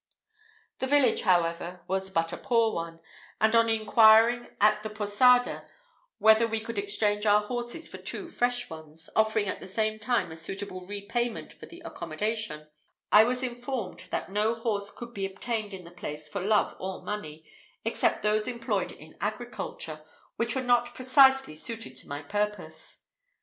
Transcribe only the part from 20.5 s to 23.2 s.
were not precisely suited to my purpose.